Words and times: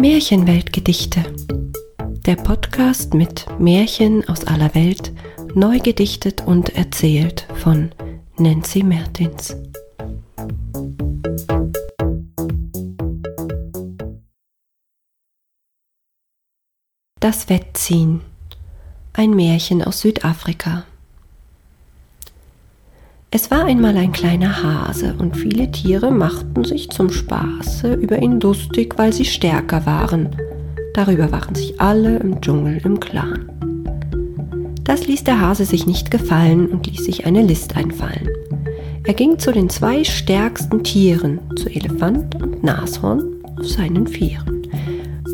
Märchenweltgedichte. 0.00 1.24
Der 2.24 2.36
Podcast 2.36 3.14
mit 3.14 3.46
Märchen 3.58 4.28
aus 4.28 4.44
aller 4.44 4.72
Welt, 4.76 5.12
neu 5.54 5.80
gedichtet 5.80 6.46
und 6.46 6.76
erzählt 6.76 7.48
von 7.56 7.90
Nancy 8.36 8.84
Mertins. 8.84 9.56
Das 17.18 17.48
Wettziehen. 17.48 18.20
Ein 19.14 19.30
Märchen 19.30 19.82
aus 19.82 19.98
Südafrika. 20.02 20.84
Es 23.30 23.50
war 23.50 23.66
einmal 23.66 23.94
ein 23.98 24.12
kleiner 24.12 24.62
Hase 24.62 25.14
und 25.18 25.36
viele 25.36 25.70
Tiere 25.70 26.10
machten 26.10 26.64
sich 26.64 26.88
zum 26.88 27.10
Spaße 27.10 27.92
über 27.92 28.22
ihn 28.22 28.40
lustig, 28.40 28.94
weil 28.96 29.12
sie 29.12 29.26
stärker 29.26 29.84
waren. 29.84 30.30
Darüber 30.94 31.30
waren 31.30 31.54
sich 31.54 31.78
alle 31.78 32.16
im 32.20 32.40
Dschungel 32.40 32.80
im 32.84 32.98
Klaren. 32.98 33.50
Das 34.82 35.06
ließ 35.06 35.24
der 35.24 35.42
Hase 35.42 35.66
sich 35.66 35.86
nicht 35.86 36.10
gefallen 36.10 36.68
und 36.68 36.86
ließ 36.86 37.04
sich 37.04 37.26
eine 37.26 37.42
List 37.42 37.76
einfallen. 37.76 38.30
Er 39.04 39.12
ging 39.12 39.38
zu 39.38 39.52
den 39.52 39.68
zwei 39.68 40.04
stärksten 40.04 40.82
Tieren, 40.82 41.38
zu 41.56 41.68
Elefant 41.68 42.34
und 42.42 42.64
Nashorn, 42.64 43.42
auf 43.58 43.68
seinen 43.68 44.06
Vieren. 44.06 44.62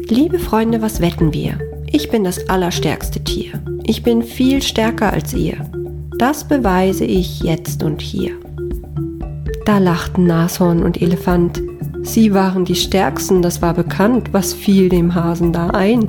Liebe 0.08 0.40
Freunde, 0.40 0.82
was 0.82 1.00
wetten 1.00 1.32
wir? 1.32 1.60
Ich 1.86 2.10
bin 2.10 2.24
das 2.24 2.48
allerstärkste 2.48 3.22
Tier. 3.22 3.52
Ich 3.86 4.02
bin 4.02 4.24
viel 4.24 4.62
stärker 4.62 5.12
als 5.12 5.32
ihr. 5.32 5.58
Das 6.18 6.44
beweise 6.44 7.04
ich 7.04 7.40
jetzt 7.40 7.82
und 7.82 8.00
hier. 8.00 8.32
Da 9.64 9.78
lachten 9.78 10.26
Nashorn 10.26 10.82
und 10.82 11.02
Elefant. 11.02 11.60
Sie 12.02 12.32
waren 12.34 12.64
die 12.64 12.74
Stärksten, 12.74 13.42
das 13.42 13.62
war 13.62 13.74
bekannt, 13.74 14.28
was 14.32 14.52
fiel 14.52 14.88
dem 14.88 15.14
Hasen 15.14 15.52
da 15.52 15.70
ein, 15.70 16.06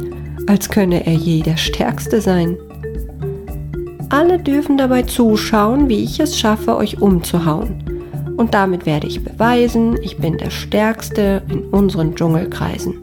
als 0.47 0.69
könne 0.69 1.05
er 1.05 1.13
je 1.13 1.41
der 1.41 1.57
Stärkste 1.57 2.21
sein. 2.21 2.57
Alle 4.09 4.37
dürfen 4.37 4.77
dabei 4.77 5.01
zuschauen, 5.01 5.89
wie 5.89 6.03
ich 6.03 6.19
es 6.19 6.37
schaffe, 6.37 6.75
euch 6.75 7.01
umzuhauen. 7.01 7.83
Und 8.37 8.53
damit 8.53 8.85
werde 8.85 9.07
ich 9.07 9.23
beweisen, 9.23 9.97
ich 10.01 10.17
bin 10.17 10.37
der 10.37 10.51
Stärkste 10.51 11.41
in 11.49 11.63
unseren 11.69 12.13
Dschungelkreisen. 12.13 12.93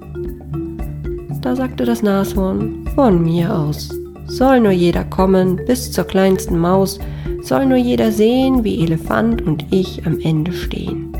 Da 1.40 1.56
sagte 1.56 1.84
das 1.84 2.02
Nashorn, 2.02 2.86
von 2.94 3.22
mir 3.22 3.52
aus. 3.52 3.88
Soll 4.26 4.60
nur 4.60 4.72
jeder 4.72 5.04
kommen, 5.04 5.60
bis 5.66 5.92
zur 5.92 6.04
kleinsten 6.04 6.58
Maus, 6.58 6.98
soll 7.42 7.66
nur 7.66 7.78
jeder 7.78 8.12
sehen, 8.12 8.64
wie 8.64 8.82
Elefant 8.82 9.42
und 9.42 9.66
ich 9.70 10.06
am 10.06 10.18
Ende 10.20 10.52
stehen. 10.52 11.12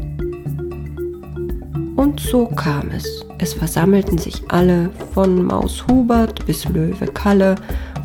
Und 1.96 2.20
so 2.20 2.46
kam 2.46 2.90
es. 2.90 3.24
Es 3.38 3.54
versammelten 3.54 4.18
sich 4.18 4.42
alle, 4.48 4.90
von 5.12 5.44
Maus 5.44 5.84
Hubert 5.86 6.46
bis 6.46 6.68
Löwe 6.68 7.06
Kalle, 7.06 7.56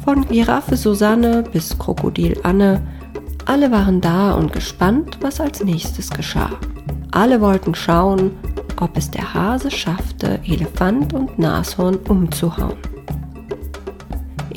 von 0.03 0.25
Giraffe 0.27 0.75
Susanne 0.75 1.43
bis 1.51 1.77
Krokodil 1.77 2.37
Anne. 2.43 2.81
Alle 3.45 3.71
waren 3.71 4.01
da 4.01 4.33
und 4.33 4.51
gespannt, 4.51 5.17
was 5.21 5.39
als 5.39 5.63
nächstes 5.63 6.09
geschah. 6.09 6.51
Alle 7.11 7.39
wollten 7.41 7.73
schauen, 7.75 8.31
ob 8.79 8.97
es 8.97 9.09
der 9.09 9.33
Hase 9.33 9.71
schaffte, 9.71 10.39
Elefant 10.45 11.13
und 11.13 11.39
Nashorn 11.39 11.97
umzuhauen. 12.07 12.77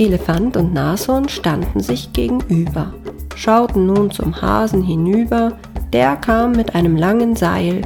Elefant 0.00 0.56
und 0.56 0.72
Nashorn 0.72 1.28
standen 1.28 1.80
sich 1.80 2.10
gegenüber, 2.14 2.94
schauten 3.36 3.84
nun 3.84 4.10
zum 4.10 4.40
Hasen 4.40 4.82
hinüber, 4.82 5.58
der 5.92 6.16
kam 6.16 6.52
mit 6.52 6.74
einem 6.74 6.96
langen 6.96 7.36
Seil 7.36 7.82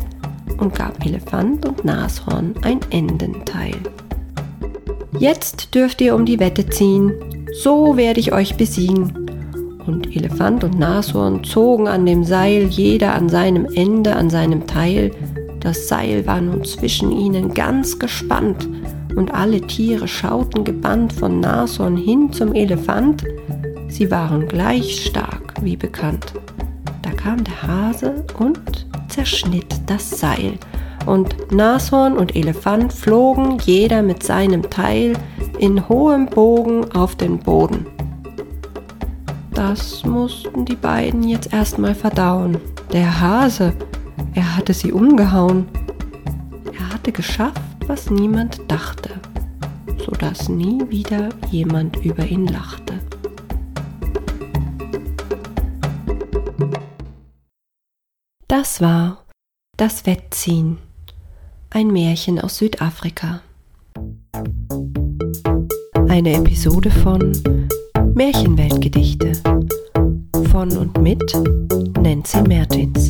und 0.59 0.77
gab 0.77 1.05
Elefant 1.05 1.67
und 1.67 1.85
Nashorn 1.85 2.55
ein 2.63 2.79
Endenteil. 2.91 3.75
Jetzt 5.19 5.75
dürft 5.75 6.01
ihr 6.01 6.15
um 6.15 6.25
die 6.25 6.39
Wette 6.39 6.65
ziehen, 6.69 7.13
so 7.53 7.97
werde 7.97 8.21
ich 8.21 8.33
euch 8.33 8.57
besiegen. 8.57 9.13
Und 9.85 10.15
Elefant 10.15 10.63
und 10.63 10.79
Nashorn 10.79 11.43
zogen 11.43 11.89
an 11.89 12.07
dem 12.07 12.23
Seil, 12.23 12.67
jeder 12.67 13.13
an 13.15 13.29
seinem 13.29 13.67
Ende, 13.75 14.15
an 14.15 14.31
seinem 14.31 14.69
Teil. 14.69 15.11
Das 15.59 15.89
Seil 15.89 16.25
war 16.29 16.41
nun 16.41 16.63
zwischen 16.65 17.11
ihnen 17.11 17.55
ganz 17.55 17.99
gespannt, 17.99 18.69
und 19.17 19.33
alle 19.33 19.61
Tiere 19.61 20.09
schauten 20.09 20.65
gebannt 20.65 21.13
von 21.13 21.41
Nashorn 21.41 21.97
hin 21.97 22.33
zum 22.33 22.55
Elefant. 22.55 23.25
Sie 23.89 24.11
waren 24.11 24.49
gleich 24.49 25.07
stark 25.07 25.55
wie 25.63 25.77
bekannt. 25.77 26.35
Da 27.03 27.11
kam 27.11 27.45
der 27.45 27.63
Hase 27.63 28.25
und 28.39 28.87
zerschnitt 29.09 29.81
das 29.87 30.11
Seil, 30.19 30.59
und 31.07 31.53
Nashorn 31.53 32.17
und 32.17 32.35
Elefant 32.35 32.93
flogen 32.93 33.59
jeder 33.65 34.03
mit 34.03 34.23
seinem 34.23 34.69
Teil 34.71 35.13
in 35.59 35.89
hohem 35.89 36.27
Bogen 36.27 36.91
auf 36.93 37.15
den 37.17 37.39
Boden. 37.39 37.87
Das 39.53 40.05
mussten 40.05 40.65
die 40.65 40.77
beiden 40.77 41.23
jetzt 41.23 41.53
erstmal 41.53 41.95
verdauen. 41.95 42.59
Der 42.93 43.21
Hase, 43.21 43.73
er 44.35 44.57
hatte 44.57 44.73
sie 44.73 44.93
umgehauen. 44.93 45.69
Er 46.77 46.95
hatte 46.95 47.13
geschafft, 47.13 47.61
was 47.87 48.11
niemand 48.11 48.61
dachte, 48.69 49.11
sodass 50.05 50.49
nie 50.49 50.81
wieder 50.89 51.29
jemand 51.51 52.05
über 52.05 52.25
ihn 52.25 52.47
lachte. 52.47 53.01
Das 58.49 58.81
war 58.81 59.25
das 59.77 60.07
Wettziehen, 60.07 60.79
ein 61.71 61.89
Märchen 61.89 62.39
aus 62.39 62.59
Südafrika. 62.59 63.41
Eine 66.09 66.35
Episode 66.35 66.91
von 66.91 67.33
Märchenweltgedichte 68.15 69.33
von 70.53 70.77
und 70.77 70.97
mit 71.03 71.21
Nancy 72.01 72.43
Mertins. 72.43 73.04